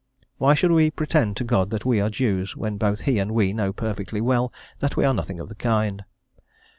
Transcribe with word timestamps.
Why 0.39 0.55
should 0.55 0.71
we 0.71 0.89
pretend 0.89 1.37
to 1.37 1.43
God 1.43 1.69
that 1.69 1.85
we 1.85 2.01
are 2.01 2.09
Jews, 2.09 2.57
when 2.57 2.77
both 2.79 3.01
He 3.01 3.19
and 3.19 3.35
we 3.35 3.53
know 3.53 3.71
perfectly 3.71 4.19
well 4.19 4.51
that 4.79 4.97
we 4.97 5.05
are 5.05 5.13
nothing 5.13 5.39
of 5.39 5.47
the 5.47 5.53
kind? 5.53 6.05